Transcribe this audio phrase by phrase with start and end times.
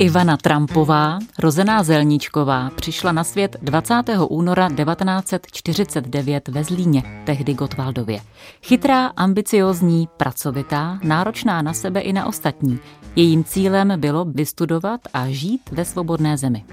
[0.00, 3.94] Ivana Trumpová, rozená Zelničková, přišla na svět 20.
[4.28, 8.20] února 1949 ve Zlíně, tehdy Gotwaldově.
[8.62, 12.78] Chytrá, ambiciozní, pracovitá, náročná na sebe i na ostatní.
[13.16, 16.64] Jejím cílem bylo vystudovat a žít ve svobodné zemi.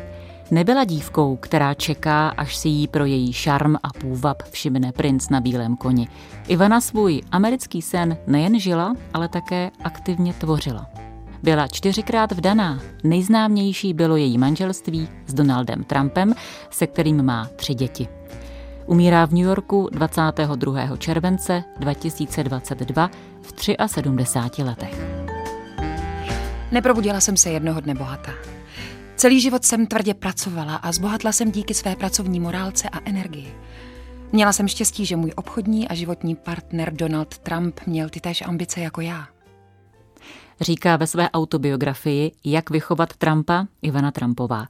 [0.51, 5.41] Nebyla dívkou, která čeká, až si jí pro její šarm a půvab všimne princ na
[5.41, 6.07] bílém koni.
[6.47, 11.04] Ivana svůj americký sen nejen žila, ale také aktivně tvořila.
[11.45, 12.79] Byla čtyřikrát vdaná.
[13.03, 16.33] Nejznámější bylo její manželství s Donaldem Trumpem,
[16.69, 18.07] se kterým má tři děti.
[18.85, 20.97] Umírá v New Yorku 22.
[20.97, 23.09] července 2022
[23.41, 23.53] v
[23.85, 25.01] 73 letech.
[26.71, 28.31] Neprobudila jsem se jednoho dne bohatá.
[29.15, 33.53] Celý život jsem tvrdě pracovala a zbohatla jsem díky své pracovní morálce a energii.
[34.31, 38.79] Měla jsem štěstí, že můj obchodní a životní partner Donald Trump měl ty též ambice
[38.81, 39.34] jako já
[40.61, 44.67] říká ve své autobiografii Jak vychovat Trumpa Ivana Trumpová.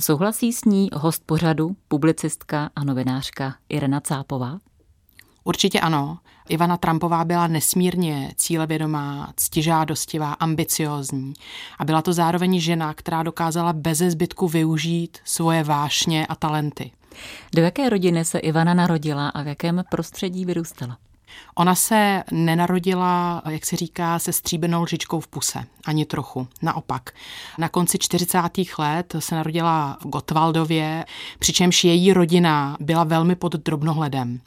[0.00, 4.58] Souhlasí s ní host pořadu, publicistka a novinářka Irena Cápová?
[5.44, 6.18] Určitě ano.
[6.48, 11.34] Ivana Trumpová byla nesmírně cílevědomá, ctižádostivá, ambiciózní
[11.78, 16.90] a byla to zároveň žena, která dokázala beze zbytku využít svoje vášně a talenty.
[17.54, 20.98] Do jaké rodiny se Ivana narodila a v jakém prostředí vyrůstala?
[21.54, 26.48] Ona se nenarodila, jak se říká, se stříbenou lžičkou v puse, ani trochu.
[26.62, 27.10] Naopak.
[27.58, 28.38] Na konci 40.
[28.78, 31.04] let se narodila v Gotwaldově,
[31.38, 34.40] přičemž její rodina byla velmi pod drobnohledem.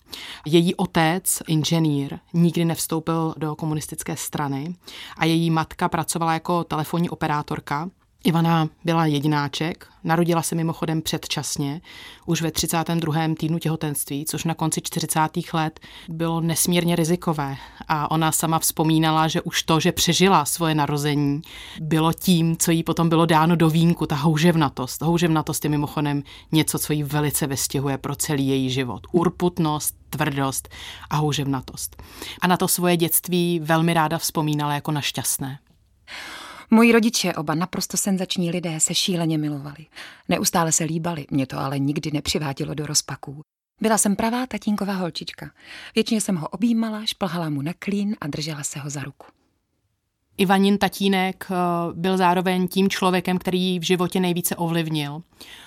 [0.45, 4.75] Její otec, inženýr, nikdy nevstoupil do komunistické strany
[5.17, 7.89] a její matka pracovala jako telefonní operátorka
[8.23, 11.81] Ivana byla jedináček, narodila se mimochodem předčasně,
[12.25, 13.15] už ve 32.
[13.39, 15.19] týdnu těhotenství, což na konci 40.
[15.53, 17.57] let bylo nesmírně rizikové.
[17.87, 21.41] A ona sama vzpomínala, že už to, že přežila svoje narození,
[21.81, 25.01] bylo tím, co jí potom bylo dáno do vínku, ta houževnatost.
[25.01, 29.07] Houževnatost je mimochodem něco, co jí velice vystihuje pro celý její život.
[29.11, 30.69] Urputnost, tvrdost
[31.09, 32.03] a houževnatost.
[32.41, 35.59] A na to svoje dětství velmi ráda vzpomínala jako na šťastné.
[36.73, 39.85] Moji rodiče, oba naprosto senzační lidé, se šíleně milovali.
[40.29, 43.41] Neustále se líbali, mě to ale nikdy nepřivádělo do rozpaků.
[43.81, 45.51] Byla jsem pravá tatínková holčička.
[45.95, 49.27] Většině jsem ho objímala, šplhala mu na klín a držela se ho za ruku.
[50.37, 51.55] Ivanin tatínek eh,
[51.93, 55.21] byl zároveň tím člověkem, který v životě nejvíce ovlivnil.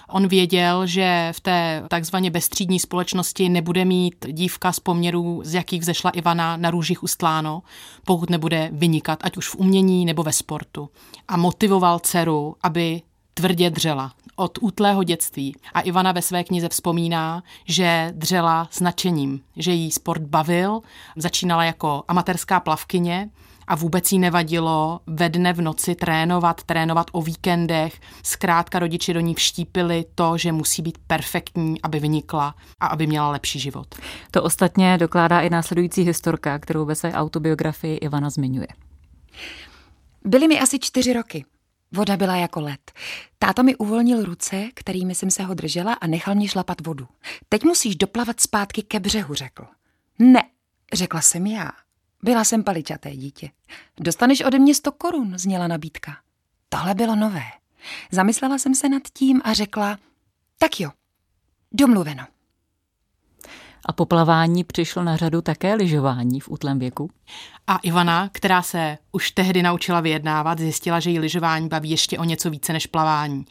[0.08, 5.80] On věděl, že v té takzvaně bezstřídní společnosti nebude mít dívka z poměrů, z jakých
[5.80, 7.62] vzešla Ivana na růžích ustláno,
[8.04, 10.88] pokud nebude vynikat, ať už v umění nebo ve sportu.
[11.28, 13.02] A motivoval dceru, aby
[13.34, 15.56] tvrdě dřela od útlého dětství.
[15.75, 20.81] A Ivana ve své knize vzpomíná, že dřela s nadšením, že jí sport bavil,
[21.16, 23.31] začínala jako amatérská plavkyně
[23.66, 28.00] a vůbec jí nevadilo ve dne v noci trénovat, trénovat o víkendech.
[28.22, 33.30] Zkrátka rodiči do ní vštípili to, že musí být perfektní, aby vynikla a aby měla
[33.30, 33.94] lepší život.
[34.30, 38.69] To ostatně dokládá i následující historka, kterou ve své autobiografii Ivana zmiňuje.
[40.25, 41.44] Byly mi asi čtyři roky.
[41.92, 42.92] Voda byla jako led.
[43.38, 47.06] Táta mi uvolnil ruce, kterými jsem se ho držela a nechal mě šlapat vodu.
[47.48, 49.66] Teď musíš doplavat zpátky ke břehu, řekl.
[50.19, 50.42] Ne,
[50.92, 51.70] řekla jsem já.
[52.25, 53.51] Byla jsem paličaté dítě.
[54.01, 56.17] Dostaneš ode mě sto korun, zněla nabídka.
[56.69, 57.45] Tohle bylo nové.
[58.11, 59.99] Zamyslela jsem se nad tím a řekla,
[60.59, 60.91] tak jo,
[61.73, 62.27] domluveno.
[63.87, 67.11] A po plavání přišlo na řadu také lyžování v útlém věku.
[67.67, 72.25] A Ivana, která se už tehdy naučila vyjednávat, zjistila, že jí lyžování baví ještě o
[72.25, 73.44] něco více než plavání.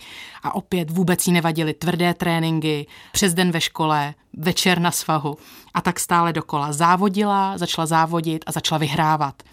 [0.43, 5.37] A opět vůbec jí nevadily tvrdé tréninky, přes den ve škole, večer na svahu.
[5.73, 9.43] A tak stále dokola závodila, začala závodit a začala vyhrávat.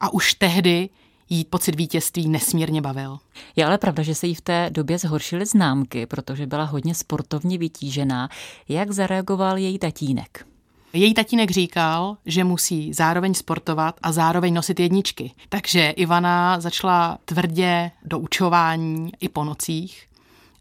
[0.00, 0.88] A už tehdy
[1.30, 3.18] jí pocit vítězství nesmírně bavil.
[3.56, 7.58] Je ale pravda, že se jí v té době zhoršily známky, protože byla hodně sportovně
[7.58, 8.28] vytížená.
[8.68, 10.46] Jak zareagoval její tatínek?
[10.92, 15.32] Její tatínek říkal, že musí zároveň sportovat a zároveň nosit jedničky.
[15.48, 20.06] Takže Ivana začala tvrdě do učování i po nocích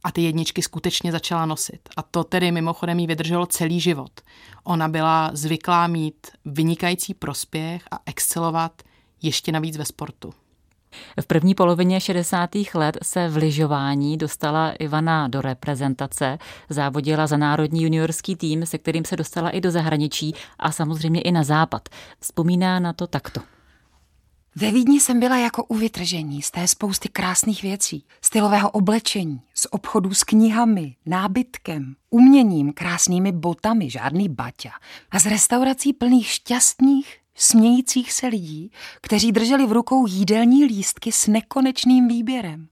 [0.03, 1.89] a ty jedničky skutečně začala nosit.
[1.97, 4.11] A to tedy mimochodem jí vydrželo celý život.
[4.63, 8.81] Ona byla zvyklá mít vynikající prospěch a excelovat
[9.21, 10.33] ještě navíc ve sportu.
[11.21, 12.49] V první polovině 60.
[12.73, 16.37] let se v lyžování dostala Ivana do reprezentace,
[16.69, 21.31] závodila za národní juniorský tým, se kterým se dostala i do zahraničí a samozřejmě i
[21.31, 21.89] na západ.
[22.19, 23.41] Vzpomíná na to takto.
[24.55, 29.67] Ve Vídni jsem byla jako u vytržení z té spousty krásných věcí, stylového oblečení, z
[29.71, 34.71] obchodů s knihami, nábytkem, uměním, krásnými botami, žádný baťa
[35.11, 38.71] a z restaurací plných šťastných, smějících se lidí,
[39.01, 42.67] kteří drželi v rukou jídelní lístky s nekonečným výběrem.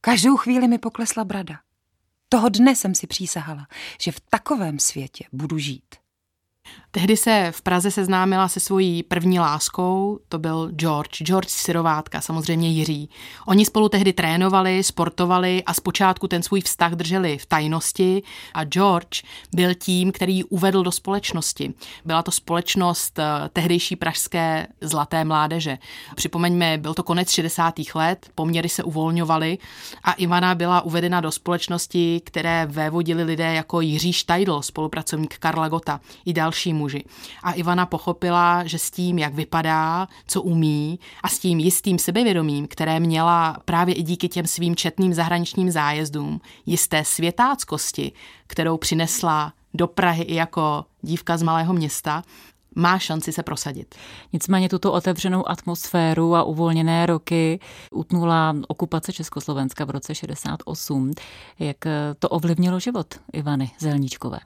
[0.00, 1.60] Každou chvíli mi poklesla brada.
[2.28, 3.66] Toho dne jsem si přísahala,
[4.00, 5.94] že v takovém světě budu žít.
[6.90, 12.68] Tehdy se v Praze seznámila se svojí první láskou, to byl George, George Sirovátka, samozřejmě
[12.68, 13.10] Jiří.
[13.46, 18.22] Oni spolu tehdy trénovali, sportovali a zpočátku ten svůj vztah drželi v tajnosti
[18.54, 19.22] a George
[19.54, 21.74] byl tím, který ji uvedl do společnosti.
[22.04, 25.78] Byla to společnost eh, tehdejší pražské zlaté mládeže.
[26.14, 27.74] Připomeňme, byl to konec 60.
[27.94, 29.58] let, poměry se uvolňovaly
[30.04, 36.00] a Ivana byla uvedena do společnosti, které vévodili lidé jako Jiří Štajdl, spolupracovník Karla Gota
[36.26, 37.04] i další muži.
[37.42, 42.66] A Ivana pochopila, že s tím, jak vypadá, co umí a s tím jistým sebevědomím,
[42.66, 48.12] které měla právě i díky těm svým četným zahraničním zájezdům, jisté světáckosti,
[48.46, 52.22] kterou přinesla do Prahy i jako dívka z malého města,
[52.74, 53.94] má šanci se prosadit.
[54.32, 61.12] Nicméně tuto otevřenou atmosféru a uvolněné roky utnula okupace Československa v roce 68.
[61.58, 61.76] Jak
[62.18, 64.38] to ovlivnilo život Ivany Zelníčkové?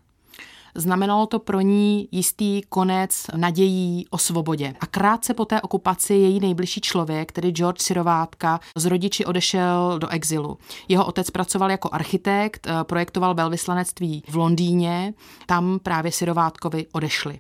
[0.75, 4.75] Znamenalo to pro ní jistý konec nadějí o svobodě.
[4.81, 10.09] A krátce po té okupaci její nejbližší člověk, tedy George Sirovátka, z rodiči odešel do
[10.09, 10.59] exilu.
[10.89, 15.15] Jeho otec pracoval jako architekt, eh, projektoval velvyslanectví v Londýně,
[15.47, 17.39] tam právě Sirovátkovi odešli.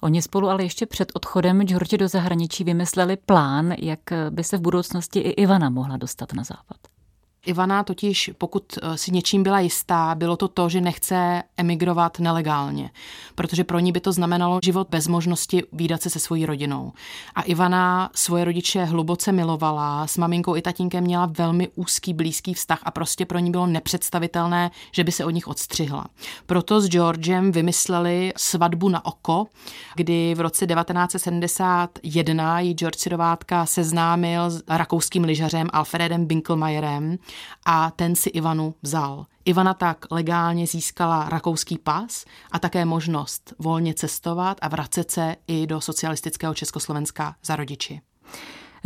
[0.00, 4.00] Oni spolu ale ještě před odchodem George do zahraničí vymysleli plán, jak
[4.30, 6.97] by se v budoucnosti i Ivana mohla dostat na západ.
[7.46, 12.90] Ivana totiž, pokud eh, si něčím byla jistá, bylo to to, že nechce emigrovat nelegálně,
[13.34, 16.92] protože pro ní by to znamenalo život bez možnosti výdat se se svojí rodinou.
[17.34, 22.80] A Ivana svoje rodiče hluboce milovala, s maminkou i tatínkem měla velmi úzký, blízký vztah
[22.82, 26.06] a prostě pro ní bylo nepředstavitelné, že by se od nich odstřihla.
[26.46, 29.46] Proto s Georgem vymysleli svatbu na oko,
[29.94, 37.18] kdy v roce 1971 ji George Sirovátka seznámil s rakouským lyžařem Alfredem Binkelmayerem,
[37.66, 39.26] a ten si Ivanu vzal.
[39.44, 45.66] Ivana tak legálně získala rakouský pas a také možnost volně cestovat a vracet se i
[45.66, 48.00] do socialistického Československa za rodiči.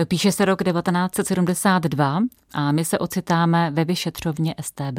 [0.08, 2.20] Píše se rok 1972
[2.54, 4.98] a my se ocitáme ve vyšetřovně STB.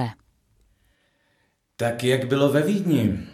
[1.75, 3.28] Tak jak bylo ve Vídni?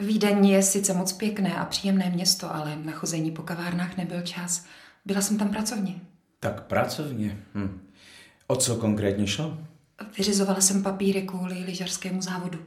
[0.00, 4.66] Vídeň je sice moc pěkné a příjemné město, ale na chození po kavárnách nebyl čas.
[5.04, 5.94] Byla jsem tam pracovně.
[6.40, 7.38] Tak pracovně.
[7.54, 7.80] Hm.
[8.46, 9.58] O co konkrétně šlo?
[10.18, 12.58] Vyřizovala jsem papíry kvůli lyžařskému závodu.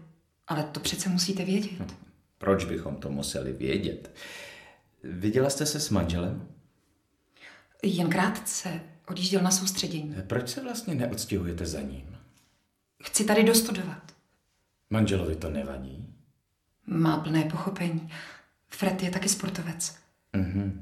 [0.48, 1.80] Ale to přece musíte vědět.
[1.80, 1.88] Hm.
[2.38, 4.16] Proč bychom to museli vědět?
[5.04, 6.48] Viděla jste se s manželem?
[7.84, 8.82] Jen krátce.
[9.08, 10.16] Odjížděl na soustředění.
[10.28, 12.18] Proč se vlastně neodstěhujete za ním?
[13.04, 14.12] Chci tady dostudovat.
[14.90, 16.06] Manželovi to nevadí?
[16.88, 18.10] Má plné pochopení.
[18.68, 19.96] Fred je taky sportovec.
[20.34, 20.82] Uh-huh.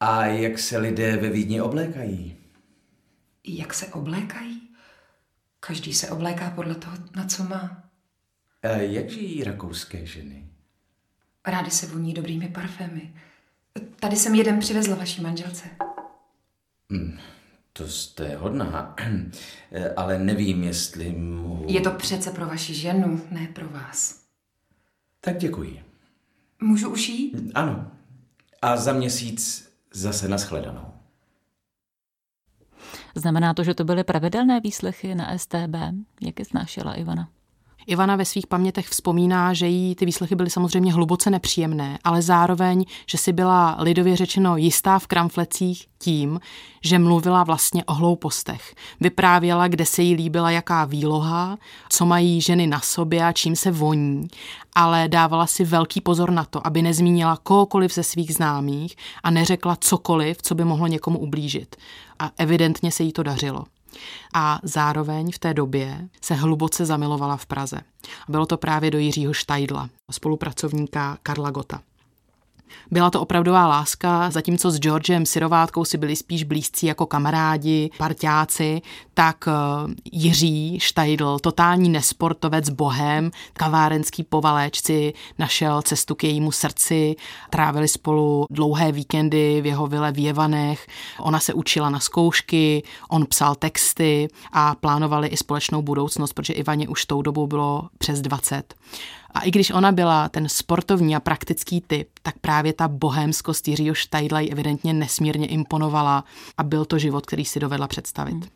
[0.00, 2.36] A jak se lidé ve Vídni oblékají?
[3.56, 4.68] Jak se oblékají?
[5.60, 7.90] Každý se obléká podle toho, na co má.
[8.62, 10.48] A jak žijí rakouské ženy?
[11.46, 13.14] Rády se voní dobrými parfémy.
[14.00, 15.68] Tady jsem jeden přivezla vaší manželce.
[16.90, 17.18] Hmm,
[17.72, 18.96] to jste hodná,
[19.96, 21.64] ale nevím, jestli mu...
[21.68, 24.22] Je to přece pro vaši ženu, ne pro vás.
[25.20, 25.82] Tak děkuji.
[26.60, 27.50] Můžu už jít?
[27.54, 27.90] Ano.
[28.62, 30.97] A za měsíc zase nashledanou.
[33.18, 35.74] Znamená to, že to byly pravidelné výslechy na STB?
[36.20, 37.28] Jak je snášela Ivana?
[37.88, 42.84] Ivana ve svých pamětech vzpomíná, že jí ty výslechy byly samozřejmě hluboce nepříjemné, ale zároveň,
[43.06, 46.40] že si byla lidově řečeno jistá v kramflecích tím,
[46.84, 48.74] že mluvila vlastně o hloupostech.
[49.00, 53.70] Vyprávěla, kde se jí líbila jaká výloha, co mají ženy na sobě a čím se
[53.70, 54.28] voní,
[54.74, 59.76] ale dávala si velký pozor na to, aby nezmínila kohokoliv ze svých známých a neřekla
[59.80, 61.76] cokoliv, co by mohlo někomu ublížit.
[62.18, 63.64] A evidentně se jí to dařilo
[64.34, 67.80] a zároveň v té době se hluboce zamilovala v Praze.
[68.28, 71.82] Bylo to právě do Jiřího Štajdla, spolupracovníka Karla Gota.
[72.90, 78.82] Byla to opravdová láska, zatímco s Georgem Sirovátkou si byli spíš blízcí jako kamarádi, parťáci,
[79.14, 79.52] tak eh,
[80.12, 87.16] Jiří Štajdl, totální nesportovec bohem, kavárenský povaléčci, našel cestu k jejímu srdci,
[87.50, 90.86] trávili spolu dlouhé víkendy v jeho vile v Jevanech,
[91.20, 96.88] ona se učila na zkoušky, on psal texty a plánovali i společnou budoucnost, protože Ivaně
[96.88, 98.74] už tou dobou bylo přes 20.
[99.30, 103.94] A i když ona byla ten sportovní a praktický typ, tak právě ta bohémskost Jiřího
[103.94, 106.24] Štajdla evidentně nesmírně imponovala
[106.58, 108.32] a byl to život, který si dovedla představit.
[108.32, 108.48] Hmm.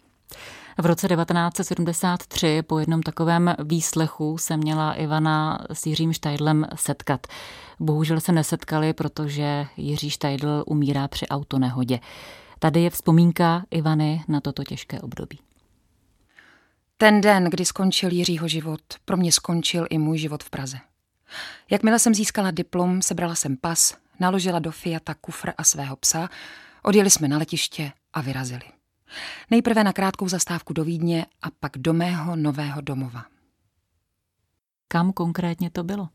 [0.79, 7.27] V roce 1973 po jednom takovém výslechu se měla Ivana s Jiřím Štajdlem setkat.
[7.81, 12.01] Bohužel se nesetkali, protože Jiří Štajdl umírá při autonehodě.
[12.59, 15.39] Tady je vzpomínka Ivany na toto těžké období.
[16.97, 20.79] Ten den, kdy skončil Jiřího život, pro mě skončil i můj život v Praze.
[21.71, 26.29] Jakmile jsem získala diplom, sebrala jsem pas, naložila do Fiata kufr a svého psa,
[26.83, 28.63] odjeli jsme na letiště a vyrazili.
[29.51, 33.25] Nejprve na krátkou zastávku do Vídně a pak do mého nového domova.
[34.89, 36.09] Kam konkrétně to bylo?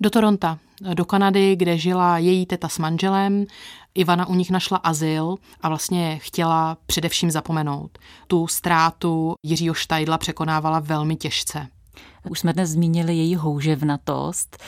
[0.00, 0.58] Do Toronta,
[0.94, 3.46] do Kanady, kde žila její teta s manželem.
[3.94, 7.98] Ivana u nich našla azyl a vlastně chtěla především zapomenout.
[8.26, 11.68] Tu ztrátu Jiřího Štajdla překonávala velmi těžce.
[12.30, 14.62] Už jsme dnes zmínili její houževnatost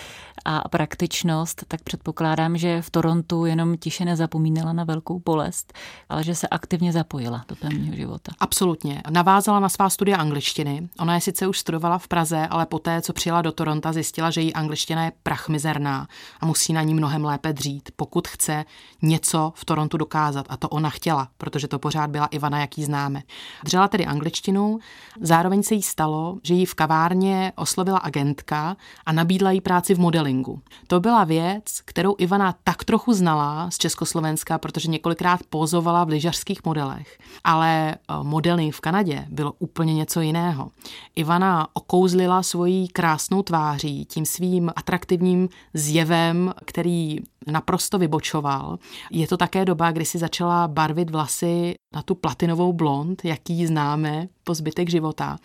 [0.44, 5.72] a praktičnost, tak předpokládám, že v Torontu jenom tiše nezapomínala na velkou bolest,
[6.08, 8.32] ale že se aktivně zapojila do tamního života.
[8.40, 9.02] Absolutně.
[9.10, 10.88] Navázala na svá studia angličtiny.
[10.98, 14.40] Ona je sice už studovala v Praze, ale poté, co přijela do Toronto, zjistila, že
[14.40, 16.08] její angličtina je prachmizerná
[16.40, 18.64] a musí na ní mnohem lépe dřít, pokud chce
[19.02, 20.46] něco v Torontu dokázat.
[20.48, 23.22] A to ona chtěla, protože to pořád byla Ivana, jaký známe.
[23.64, 24.78] Dřela tedy angličtinu,
[25.20, 28.76] zároveň se jí stalo, že jí v kavárně oslovila agentka
[29.06, 30.60] a nabídla jí práci v modelingu.
[30.86, 36.64] To byla věc, kterou Ivana tak trochu znala z Československa, protože několikrát pozovala v lyžařských
[36.64, 37.18] modelech.
[37.44, 40.70] Ale eh, modeling v Kanadě bylo úplně něco jiného.
[41.16, 48.78] Ivana okouzlila svojí krásnou tváří, tím svým atraktivním zjevem, který naprosto vybočoval.
[49.10, 54.28] Je to také doba, kdy si začala barvit vlasy na tu platinovou blond, jaký známe
[54.46, 55.38] po zbytek života.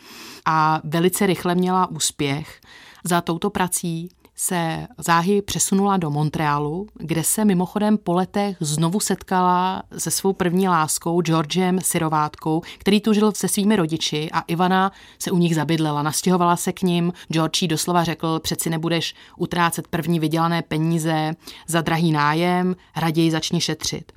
[0.45, 2.61] A velice rychle měla úspěch.
[3.03, 9.83] Za touto prací se záhy přesunula do Montrealu, kde se mimochodem po letech znovu setkala
[9.97, 15.31] se svou první láskou Georgem Sirovátkou, který tu žil se svými rodiči a Ivana se
[15.31, 16.03] u nich zabydlela.
[16.03, 21.33] Nastěhovala se k ním, George doslova řekl, přeci nebudeš utrácet první vydělané peníze
[21.67, 24.11] za drahý nájem, raději začni šetřit.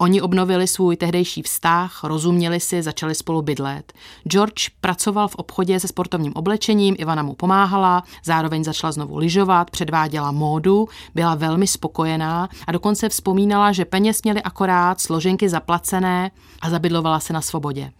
[0.00, 3.92] Oni obnovili svůj tehdejší vztah, rozuměli si, začali spolu bydlet.
[4.28, 10.32] George pracoval v obchodě se sportovním oblečením, Ivana mu pomáhala, zároveň začala znovu lyžovat, předváděla
[10.32, 17.20] módu, byla velmi spokojená a dokonce vzpomínala, že peněz měli akorát, složenky zaplacené a zabydlovala
[17.20, 17.90] se na svobodě.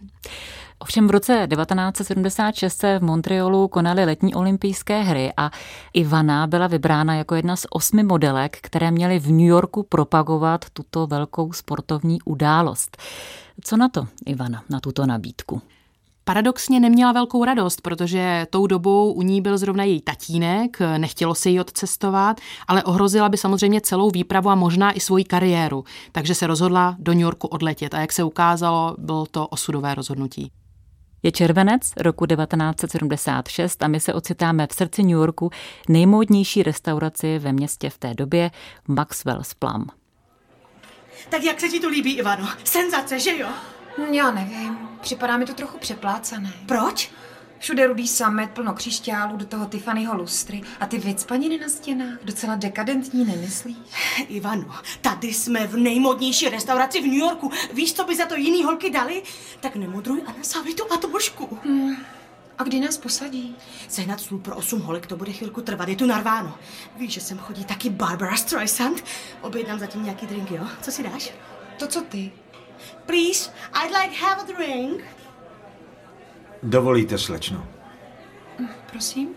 [0.81, 5.51] Ovšem v roce 1976 se v Montrealu konaly letní olympijské hry a
[5.93, 11.07] Ivana byla vybrána jako jedna z osmi modelek, které měly v New Yorku propagovat tuto
[11.07, 12.97] velkou sportovní událost.
[13.63, 15.61] Co na to, Ivana, na tuto nabídku?
[16.23, 21.49] Paradoxně neměla velkou radost, protože tou dobou u ní byl zrovna její tatínek, nechtělo se
[21.49, 26.47] jí odcestovat, ale ohrozila by samozřejmě celou výpravu a možná i svoji kariéru, takže se
[26.47, 30.51] rozhodla do New Yorku odletět a jak se ukázalo, bylo to osudové rozhodnutí.
[31.23, 35.49] Je červenec roku 1976 a my se ocitáme v srdci New Yorku,
[35.89, 38.51] nejmódnější restauraci ve městě v té době,
[38.87, 39.87] Maxwell's Plum.
[41.29, 42.47] Tak jak se ti to líbí, Ivano?
[42.63, 43.47] Senzace, že jo?
[44.11, 46.53] Já nevím, připadá mi to trochu přeplácané.
[46.65, 47.11] Proč?
[47.59, 52.55] Všude rudý samet, plno křišťálů, do toho Tiffanyho lustry a ty vycpaniny na stěnách, docela
[52.55, 53.77] dekadentní, nemyslíš?
[54.27, 57.51] Ivano, tady jsme v nejmodnější restauraci v New Yorku.
[57.73, 59.23] Víš, co by za to jiný holky dali?
[59.59, 61.59] Tak nemudruj a nasávaj tu atmošku.
[61.63, 61.95] Hmm.
[62.57, 63.55] A kdy nás posadí?
[63.87, 66.57] Sehnat stůl pro osm holek, to bude chvilku trvat, je tu narváno.
[66.97, 69.03] Víš, že sem chodí taky Barbara Streisand?
[69.41, 70.67] Objednám zatím nějaký drink, jo?
[70.81, 71.31] Co si dáš?
[71.77, 72.31] To, co ty.
[73.05, 75.03] Please, I'd like have a drink.
[76.63, 77.67] Dovolíte, slečno?
[78.91, 79.29] Prosím?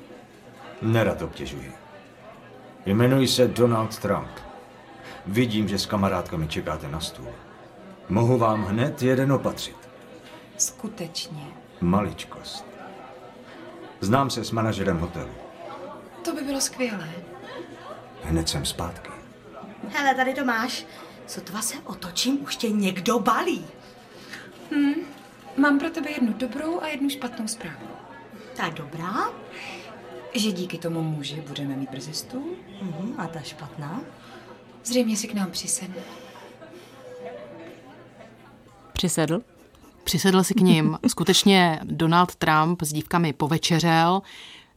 [0.83, 1.73] Nerad obtěžuji.
[2.87, 4.31] Jmenuji se Donald Trump.
[5.27, 7.29] Vidím, že s kamarádkami čekáte na stůl.
[8.09, 9.77] Mohu vám hned jeden opatřit.
[10.59, 11.47] Skutečně.
[11.81, 12.65] Maličkost.
[14.01, 15.31] Znám se s manažerem hotelu.
[16.25, 17.11] To by bylo skvělé.
[18.23, 19.11] Hned jsem zpátky.
[19.89, 20.87] Hele, tady to máš.
[21.27, 23.67] Sotva se otočím, už tě někdo balí.
[24.71, 25.12] Hmm.
[25.57, 27.87] Mám pro tebe jednu dobrou a jednu špatnou zprávu.
[28.57, 29.31] Ta dobrá?
[30.35, 32.57] Že díky tomu muži budeme mít brzy stůl.
[32.83, 34.01] Mhm, a ta špatná?
[34.85, 36.03] Zřejmě si k nám přisedne.
[38.93, 39.43] Přisedl?
[40.05, 40.99] Přisedl si k ním.
[41.09, 44.23] Skutečně Donald Trump s dívkami povečeřel,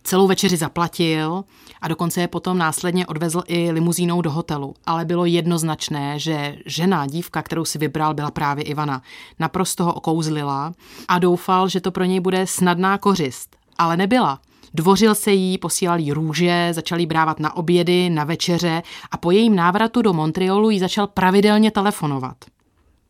[0.06, 1.44] celou večeři zaplatil
[1.82, 4.74] a dokonce je potom následně odvezl i limuzínou do hotelu.
[4.86, 9.02] Ale bylo jednoznačné, že žena, dívka, kterou si vybral, byla právě Ivana.
[9.40, 10.74] Naprosto ho okouzlila
[11.08, 13.56] a doufal, že to pro něj bude snadná kořist.
[13.78, 14.40] Ale nebyla.
[14.74, 19.32] Dvořil se jí, posílal jí růže, začal jí brávat na obědy, na večeře a po
[19.32, 22.38] jejím návratu do Montrealu jí začal pravidelně telefonovat.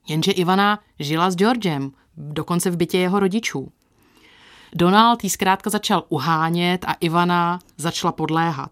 [0.08, 3.72] Jenže Ivana žila s Georgem, dokonce v bytě jeho rodičů.
[4.78, 8.72] Donald jí zkrátka začal uhánět a Ivana začala podléhat.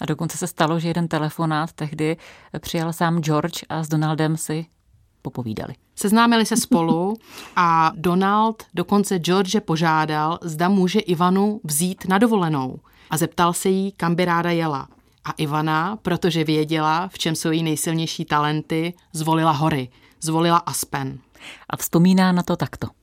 [0.00, 2.16] A dokonce se stalo, že jeden telefonát tehdy
[2.58, 4.66] přijal sám George a s Donaldem si
[5.22, 5.74] popovídali.
[5.96, 7.16] Seznámili se spolu
[7.56, 12.80] a Donald dokonce George požádal, zda může Ivanu vzít na dovolenou
[13.10, 14.88] a zeptal se jí, kam by ráda jela.
[15.24, 19.88] A Ivana, protože věděla, v čem jsou její nejsilnější talenty, zvolila hory,
[20.20, 21.18] zvolila Aspen.
[21.68, 22.99] A vzpomíná na to takto.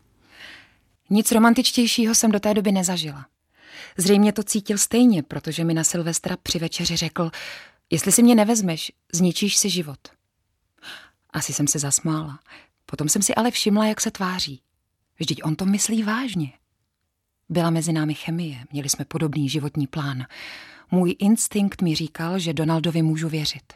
[1.10, 3.26] Nic romantičtějšího jsem do té doby nezažila.
[3.98, 7.32] Zřejmě to cítil stejně, protože mi na Silvestra při večeři řekl,
[7.90, 10.00] jestli si mě nevezmeš, zničíš si život.
[11.30, 12.40] Asi jsem se zasmála.
[12.86, 14.62] Potom jsem si ale všimla, jak se tváří.
[15.20, 16.54] Vždyť on to myslí vážně.
[17.50, 20.26] Byla mezi námi chemie, měli jsme podobný životní plán.
[20.92, 23.74] Můj instinkt mi říkal, že Donaldovi můžu věřit.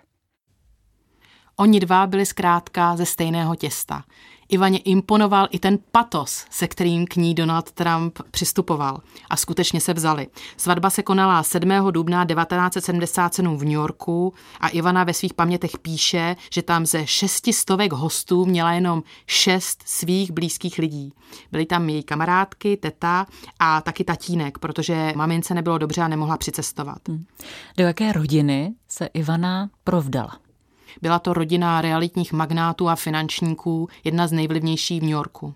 [1.55, 4.03] Oni dva byli zkrátka ze stejného těsta.
[4.51, 9.01] Ivaně imponoval i ten patos, se kterým k ní Donald Trump přistupoval.
[9.29, 10.27] A skutečně se vzali.
[10.57, 11.69] Svatba se konala 7.
[11.91, 17.53] dubna 1977 v New Yorku a Ivana ve svých pamětech píše, že tam ze šesti
[17.53, 21.13] stovek hostů měla jenom šest svých blízkých lidí.
[21.51, 23.25] Byly tam její kamarádky, teta
[23.59, 27.07] a taky tatínek, protože mamince nebylo dobře a nemohla přicestovat.
[27.07, 27.25] Hmm.
[27.77, 30.50] Do jaké rodiny se Ivana provdala?
[31.01, 35.53] Byla to rodina realitních magnátů a finančníků, jedna z nejvlivnějších v New Yorku.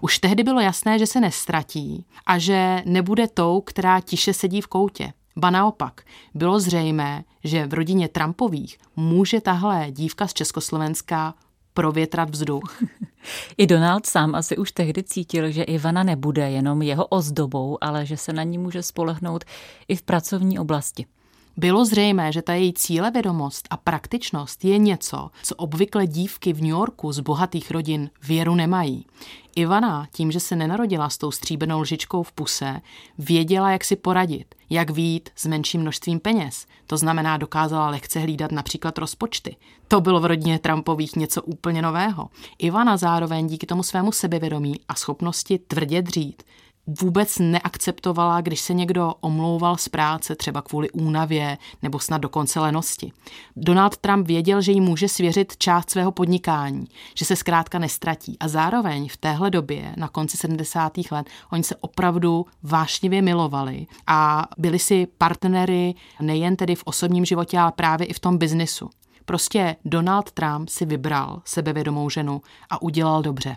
[0.00, 4.66] Už tehdy bylo jasné, že se nestratí a že nebude tou, která tiše sedí v
[4.66, 5.12] koutě.
[5.36, 6.00] Ba naopak,
[6.34, 11.34] bylo zřejmé, že v rodině Trumpových může tahle dívka z Československa
[11.74, 12.82] provětrat vzduch.
[13.58, 18.16] I Donald sám asi už tehdy cítil, že Ivana nebude jenom jeho ozdobou, ale že
[18.16, 19.44] se na ní může spolehnout
[19.88, 21.06] i v pracovní oblasti.
[21.58, 26.70] Bylo zřejmé, že ta její cílevědomost a praktičnost je něco, co obvykle dívky v New
[26.70, 29.06] Yorku z bohatých rodin věru nemají.
[29.56, 32.80] Ivana, tím, že se nenarodila s tou stříbenou lžičkou v puse,
[33.18, 36.66] věděla, jak si poradit, jak výjít s menším množstvím peněz.
[36.86, 39.56] To znamená, dokázala lehce hlídat například rozpočty.
[39.88, 42.28] To bylo v rodině Trumpových něco úplně nového.
[42.58, 46.42] Ivana zároveň díky tomu svému sebevědomí a schopnosti tvrdě dřít
[46.86, 53.12] vůbec neakceptovala, když se někdo omlouval z práce, třeba kvůli únavě nebo snad dokonce lenosti.
[53.56, 58.36] Donald Trump věděl, že jí může svěřit část svého podnikání, že se zkrátka nestratí.
[58.40, 60.92] A zároveň v téhle době, na konci 70.
[61.10, 67.58] let, oni se opravdu vášnivě milovali a byli si partnery nejen tedy v osobním životě,
[67.58, 68.90] ale právě i v tom biznisu.
[69.24, 73.56] Prostě Donald Trump si vybral sebevědomou ženu a udělal dobře.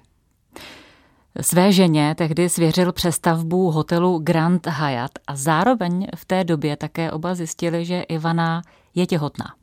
[1.41, 7.35] Své ženě tehdy svěřil přestavbu hotelu Grand Hyatt a zároveň v té době také oba
[7.35, 8.61] zjistili, že Ivana
[8.95, 9.53] je těhotná.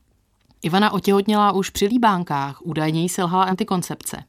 [0.62, 4.24] Ivana otěhotněla už při líbánkách, údajně jí selhala antikoncepce.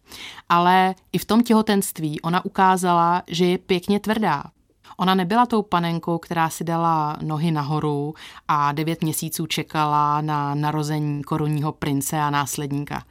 [0.49, 4.43] Ale i v tom těhotenství ona ukázala, že je pěkně tvrdá.
[4.99, 8.13] Ona nebyla tou panenkou, která si dala nohy nahoru
[8.47, 13.03] a devět měsíců čekala na narození korunního prince a následníka.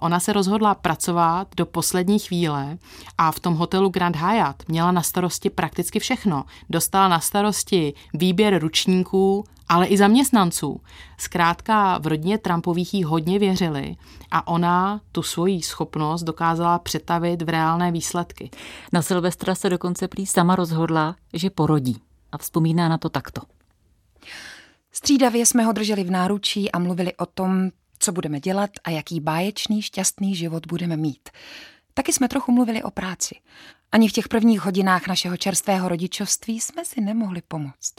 [0.00, 2.78] Ona se rozhodla pracovat do poslední chvíle
[3.18, 6.44] a v tom hotelu Grand Hyatt měla na starosti prakticky všechno.
[6.70, 10.80] Dostala na starosti výběr ručníků, ale i zaměstnanců.
[11.18, 13.96] Zkrátka v rodině Trumpových jí hodně věřili
[14.30, 18.50] a ona tu svoji schopnost dokázala přetavit v reálné výsledky.
[18.92, 22.02] Na Silvestra se dokonce prý sama rozhodla, že porodí
[22.32, 23.40] a vzpomíná na to takto.
[24.92, 29.20] Střídavě jsme ho drželi v náručí a mluvili o tom, co budeme dělat a jaký
[29.20, 31.28] báječný, šťastný život budeme mít.
[31.94, 33.34] Taky jsme trochu mluvili o práci.
[33.92, 37.94] Ani v těch prvních hodinách našeho čerstvého rodičovství jsme si nemohli pomoct.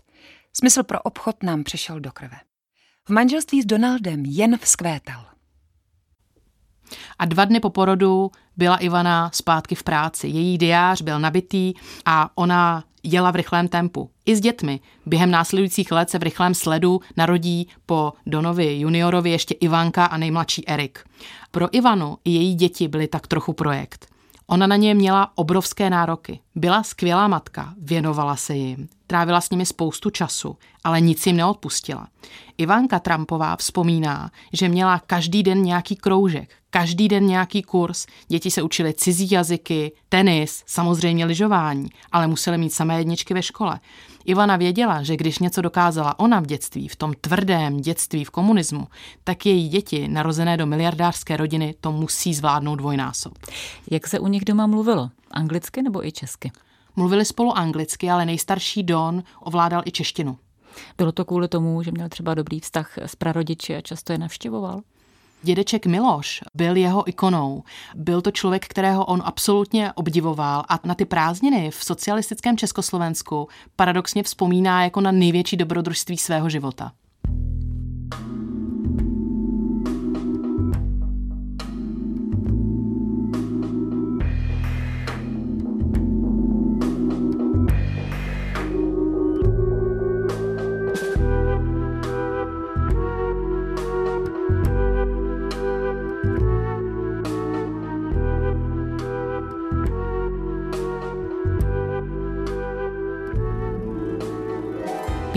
[0.59, 2.37] Smysl pro obchod nám přešel do krve.
[3.05, 5.25] V manželství s Donaldem jen vzkvétal.
[7.19, 10.27] A dva dny po porodu byla Ivana zpátky v práci.
[10.27, 11.73] Její diář byl nabitý
[12.05, 14.11] a ona jela v rychlém tempu.
[14.25, 14.79] I s dětmi.
[15.05, 20.69] Během následujících let se v rychlém sledu narodí po Donovi juniorovi ještě Ivanka a nejmladší
[20.69, 21.03] Erik.
[21.51, 24.16] Pro Ivanu i její děti byly tak trochu projekt.
[24.49, 26.39] Ona na ně měla obrovské nároky.
[26.55, 32.07] Byla skvělá matka, věnovala se jim, trávila s nimi spoustu času, ale nic jim neodpustila.
[32.57, 38.05] Ivanka Trumpová vzpomíná, že měla každý den nějaký kroužek, každý den nějaký kurz.
[38.27, 43.79] Děti se učily cizí jazyky, tenis, samozřejmě lyžování, ale museli mít samé jedničky ve škole.
[44.27, 48.87] Ivana věděla, že když něco dokázala ona v dětství, v tom tvrdém dětství v komunismu,
[49.23, 53.33] tak její děti, narozené do miliardářské rodiny, to musí zvládnout dvojnásob.
[53.91, 55.09] Jak se u nich doma mluvilo?
[55.31, 56.51] Anglicky nebo i česky?
[56.95, 60.37] Mluvili spolu anglicky, ale nejstarší Don ovládal i češtinu.
[60.97, 64.81] Bylo to kvůli tomu, že měl třeba dobrý vztah s prarodiči a často je navštěvoval?
[65.41, 67.63] Dědeček Miloš byl jeho ikonou.
[67.95, 74.23] Byl to člověk, kterého on absolutně obdivoval a na ty prázdniny v socialistickém Československu paradoxně
[74.23, 76.91] vzpomíná jako na největší dobrodružství svého života.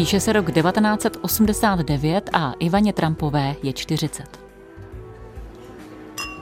[0.01, 4.41] Píše se rok 1989 a Ivaně Trumpové je 40.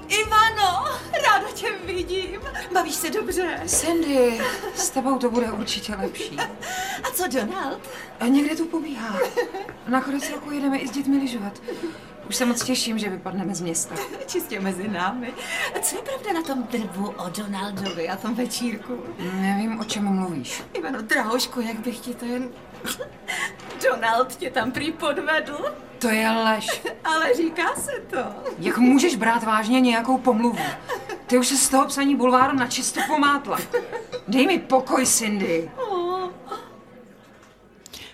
[0.09, 0.85] Ivano,
[1.27, 2.41] ráda tě vidím.
[2.75, 3.61] Bavíš se dobře.
[3.67, 4.41] Sandy,
[4.75, 6.37] s tebou to bude určitě lepší.
[7.03, 7.81] A co Donald?
[8.21, 9.19] A někde tu pobíhá.
[9.89, 11.63] Na konec roku jedeme i s dětmi lyžovat.
[12.29, 13.95] Už se moc těším, že vypadneme z města.
[14.27, 15.33] Čistě mezi námi.
[15.77, 19.03] A co je pravda na tom drbu o Donaldovi a tom večírku?
[19.33, 20.63] Nevím, o čem mluvíš.
[20.73, 22.49] Ivano, drahošku, jak bych ti to jen...
[23.91, 25.59] Donald tě tam prý podvedl,
[25.99, 26.83] To je lež.
[27.05, 28.19] ale říká se to.
[28.59, 30.59] Jak můžeš brát vážně nějakou pomluvu?
[31.27, 33.59] Ty už se z toho psaní bulváru na čisto pomátla.
[34.29, 35.71] Dej mi pokoj, Cindy.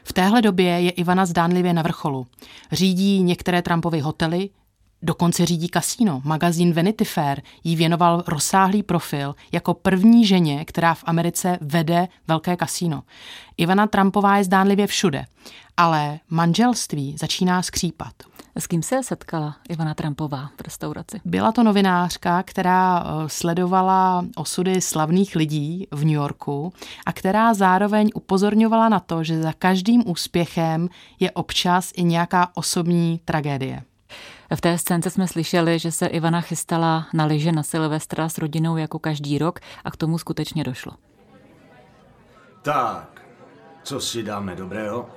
[0.05, 2.27] V téhle době je Ivana zdánlivě na vrcholu.
[2.73, 4.49] Řídí některé Trumpovy hotely,
[5.05, 6.21] dokonce řídí kasíno.
[6.25, 12.57] Magazín Vanity Fair jí věnoval rozsáhlý profil jako první ženě, která v Americe vede velké
[12.57, 13.03] kasíno.
[13.57, 15.25] Ivana Trumpová je zdánlivě všude,
[15.77, 18.13] ale manželství začíná skřípat.
[18.57, 21.21] S kým se setkala Ivana Trumpová v restauraci?
[21.25, 26.73] Byla to novinářka, která eh, sledovala osudy slavných lidí v New Yorku
[27.07, 30.89] a která zároveň upozorňovala na to, že za každým úspěchem
[31.21, 33.83] je občas i nějaká osobní tragédie.
[34.57, 38.77] V té scénce jsme slyšeli, že se Ivana chystala na lyže na Silvestra s rodinou
[38.77, 40.93] jako každý rok a k tomu skutečně došlo.
[42.63, 43.23] Tak,
[43.83, 45.11] co si dáme dobrého?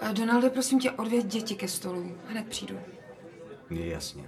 [0.00, 2.12] A Donalde, prosím tě, odvěď děti ke stolu.
[2.28, 2.78] Hned přijdu.
[3.70, 4.24] Je jasně.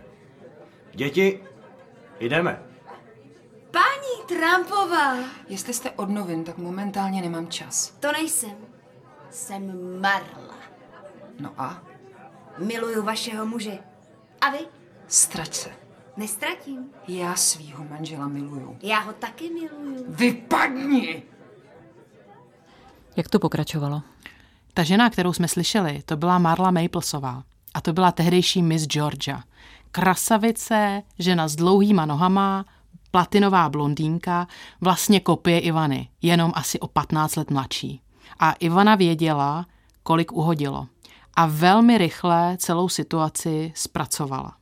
[0.95, 1.45] Děti,
[2.21, 2.63] jdeme.
[3.71, 5.17] Paní Trumpová!
[5.49, 7.91] Jestli jste od novin, tak momentálně nemám čas.
[8.01, 8.57] To nejsem.
[9.31, 10.55] Jsem Marla.
[11.41, 11.83] No a?
[12.59, 13.79] Miluju vašeho muže.
[14.47, 14.59] A vy?
[15.09, 15.71] Strať se.
[16.17, 16.91] Nestratím.
[17.09, 18.79] Já svýho manžela miluju.
[18.83, 20.05] Já ho taky miluju.
[20.09, 21.23] Vypadni!
[23.17, 24.03] Jak to pokračovalo?
[24.75, 27.43] Ta žena, kterou jsme slyšeli, to byla Marla Maplesová.
[27.75, 29.43] A to byla tehdejší Miss Georgia.
[29.91, 32.65] Krasavice, žena s dlouhýma nohama,
[33.11, 34.47] platinová blondýnka,
[34.81, 38.01] vlastně kopie Ivany, jenom asi o 15 let mladší.
[38.39, 39.67] A Ivana věděla,
[40.03, 40.87] kolik uhodilo.
[41.37, 44.57] A velmi rychle celou situaci zpracovala.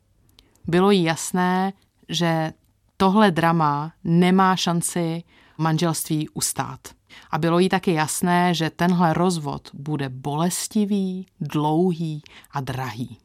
[0.66, 1.72] Bylo jí jasné,
[2.08, 2.52] že
[2.96, 5.22] tohle drama nemá šanci
[5.58, 6.80] manželství ustát.
[7.30, 13.18] A bylo jí taky jasné, že tenhle rozvod bude bolestivý, dlouhý a drahý.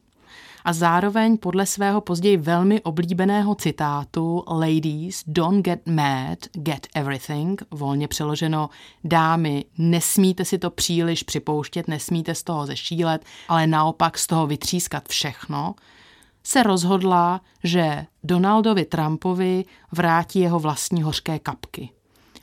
[0.68, 8.08] A zároveň podle svého později velmi oblíbeného citátu Ladies, don't get mad, get everything, volně
[8.08, 8.70] přeloženo
[9.04, 15.08] dámy, nesmíte si to příliš připouštět, nesmíte z toho zešílet, ale naopak z toho vytřískat
[15.08, 15.74] všechno,
[16.42, 21.90] se rozhodla, že Donaldovi Trumpovi vrátí jeho vlastní hořké kapky.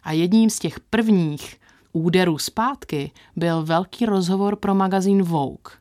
[0.03, 1.59] A jedním z těch prvních
[1.93, 5.73] úderů zpátky byl velký rozhovor pro magazín Vogue,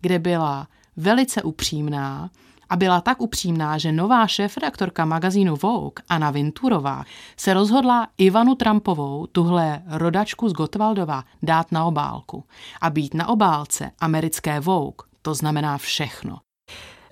[0.00, 2.30] kde byla velice upřímná
[2.72, 7.04] a byla tak upřímná, že nová šéf-redaktorka magazínu Vogue, Anna Vinturová,
[7.36, 12.44] se rozhodla Ivanu Trumpovou, tuhle rodačku z Gotwaldova, dát na obálku.
[12.80, 16.38] A být na obálce americké Vogue, to znamená všechno.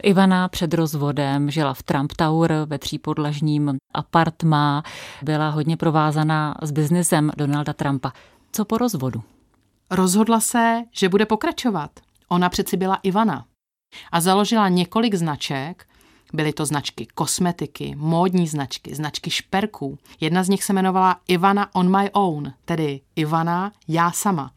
[0.03, 4.83] Ivana před rozvodem žila v Trump Tower ve třípodlažním apartmá,
[5.23, 8.13] byla hodně provázaná s biznesem Donalda Trumpa.
[8.53, 9.23] Co po rozvodu?
[9.91, 11.91] Rozhodla se, že bude pokračovat.
[12.29, 13.45] Ona přeci byla Ivana.
[14.13, 15.87] A založila několik značek,
[16.33, 19.99] byly to značky kosmetiky, módní značky, značky šperků.
[20.21, 24.51] Jedna z nich se jmenovala Ivana on my own, tedy Ivana já sama.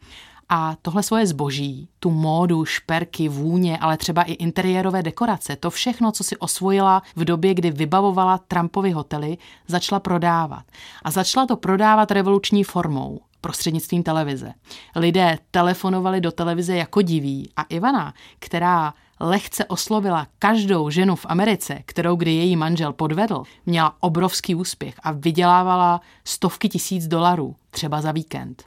[0.48, 6.12] A tohle svoje zboží, tu módu, šperky, vůně, ale třeba i interiérové dekorace, to všechno,
[6.12, 10.64] co si osvojila v době, kdy vybavovala Trumpovy hotely, začala prodávat.
[11.02, 14.52] A začala to prodávat revoluční formou prostřednictvím televize.
[14.96, 21.78] Lidé telefonovali do televize jako diví a Ivana, která lehce oslovila každou ženu v Americe,
[21.86, 28.12] kterou kdy její manžel podvedl, měla obrovský úspěch a vydělávala stovky tisíc dolarů, třeba za
[28.12, 28.64] víkend.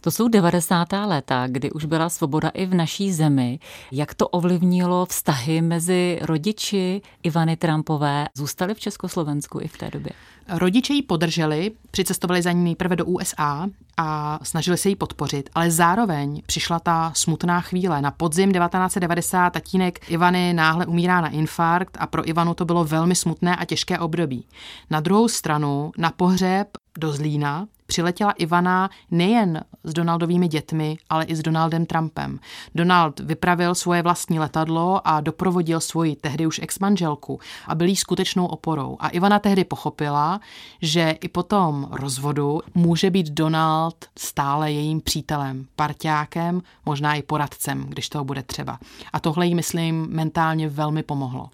[0.00, 0.92] To jsou 90.
[0.92, 3.58] léta, kdy už byla svoboda i v naší zemi.
[3.92, 8.28] Jak to ovlivnilo vztahy mezi rodiči Ivany Trumpové?
[8.34, 10.12] Zůstaly v Československu i v té době?
[10.48, 15.70] Rodiče ji podrželi, přicestovali za ní nejprve do USA a snažili se jí podpořit, ale
[15.70, 18.02] zároveň přišla ta smutná chvíle.
[18.02, 23.14] Na podzim 1990 tatínek Ivany náhle umírá na infarkt a pro Ivanu to bylo velmi
[23.14, 24.46] smutné a těžké období.
[24.90, 31.36] Na druhou stranu, na pohřeb do Zlína přiletěla Ivana nejen s Donaldovými dětmi, ale i
[31.36, 32.38] s Donaldem Trumpem.
[32.74, 38.46] Donald vypravil svoje vlastní letadlo a doprovodil svoji tehdy už ex-manželku a byl jí skutečnou
[38.46, 38.96] oporou.
[39.00, 40.40] A Ivana tehdy pochopila,
[40.82, 47.86] že i po tom rozvodu může být Donald stále jejím přítelem, parťákem, možná i poradcem,
[47.88, 48.78] když toho bude třeba.
[49.12, 51.50] A tohle jí, myslím, mentálně velmi pomohlo.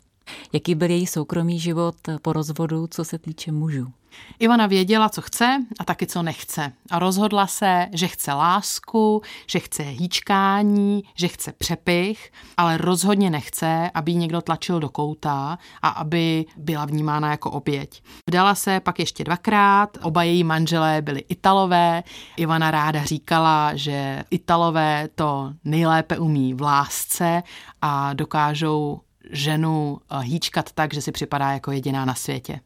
[0.52, 3.92] Jaký byl její soukromý život po rozvodu, co se týče mužů?
[4.38, 6.72] Ivana věděla, co chce a taky co nechce.
[6.90, 13.90] A rozhodla se, že chce lásku, že chce hýčkání, že chce přepich, ale rozhodně nechce,
[13.94, 18.02] aby ji někdo tlačil do kouta a aby byla vnímána jako oběť.
[18.28, 22.02] Vdala se pak ještě dvakrát, oba její manželé byli Italové.
[22.36, 27.42] Ivana ráda říkala, že Italové to nejlépe umí v lásce
[27.82, 29.00] a dokážou
[29.32, 32.60] ženu hýčkat tak, že si připadá jako jediná na světě.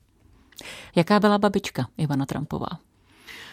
[0.94, 2.68] Jaká byla babička Ivana Trumpová?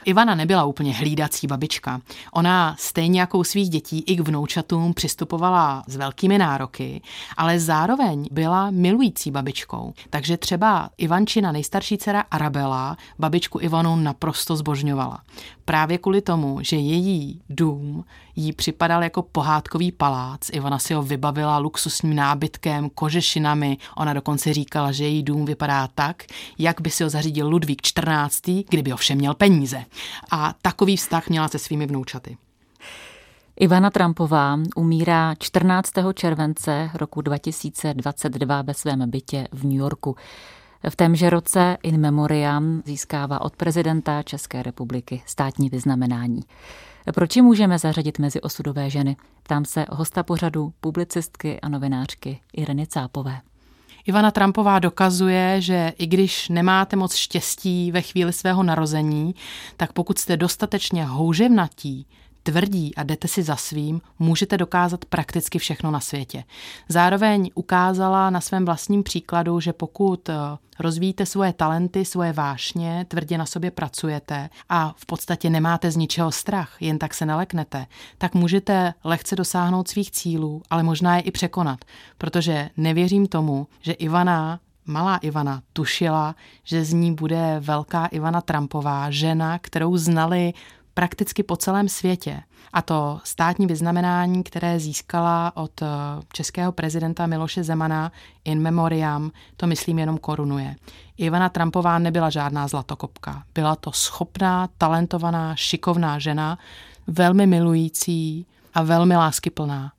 [0.05, 2.01] Ivana nebyla úplně hlídací babička.
[2.33, 7.01] Ona stejně jako u svých dětí i k vnoučatům přistupovala s velkými nároky,
[7.37, 9.93] ale zároveň byla milující babičkou.
[10.09, 15.23] Takže třeba Ivančina nejstarší dcera Arabela babičku Ivanu naprosto zbožňovala.
[15.65, 20.49] Právě kvůli tomu, že její dům jí připadal jako pohádkový palác.
[20.51, 23.77] Ivana si ho vybavila luxusním nábytkem, kožešinami.
[23.97, 26.23] Ona dokonce říkala, že její dům vypadá tak,
[26.57, 29.85] jak by si ho zařídil Ludvík XIV., kdyby ovšem měl peníze.
[30.31, 32.37] A takový vztah měla se svými vnoučaty.
[33.59, 35.91] Ivana Trumpová umírá 14.
[36.13, 40.15] července roku 2022 ve svém bytě v New Yorku.
[40.89, 46.41] V témže roce in memoriam získává od prezidenta České republiky státní vyznamenání.
[47.15, 49.17] Proč ji můžeme zařadit mezi osudové ženy?
[49.43, 53.41] Ptám se hosta pořadu, publicistky a novinářky Ireny Cápové.
[54.05, 59.35] Ivana Trumpová dokazuje, že i když nemáte moc štěstí ve chvíli svého narození,
[59.77, 62.07] tak pokud jste dostatečně houževnatí,
[62.43, 66.43] tvrdí a jdete si za svým, můžete dokázat prakticky všechno na světě.
[66.89, 70.33] Zároveň ukázala na svém vlastním příkladu, že pokud eh,
[70.79, 76.31] rozvíjíte svoje talenty, svoje vášně, tvrdě na sobě pracujete a v podstatě nemáte z ničeho
[76.31, 77.85] strach, jen tak se neleknete,
[78.17, 81.79] tak můžete lehce dosáhnout svých cílů, ale možná je i překonat,
[82.17, 89.11] protože nevěřím tomu, že Ivana malá Ivana tušila, že z ní bude velká Ivana Trumpová,
[89.11, 90.53] žena, kterou znali
[90.93, 92.43] prakticky po celém světě.
[92.73, 95.85] A to státní vyznamenání, které získala od eh,
[96.33, 98.11] českého prezidenta Miloše Zemana
[98.45, 100.75] in memoriam, to myslím jenom korunuje.
[101.17, 103.43] Ivana Trumpová nebyla žádná zlatokopka.
[103.55, 106.57] Byla to schopná, talentovaná, šikovná žena,
[107.07, 109.91] velmi milující a velmi láskyplná.